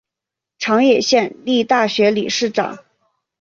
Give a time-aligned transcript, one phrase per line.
[0.57, 2.79] 长野县立大学理事长。